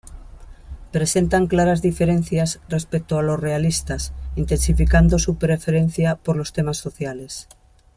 [0.91, 7.47] Presentan claras diferencias respecto a los realistas, intensificando su preferencia por los temas sociales.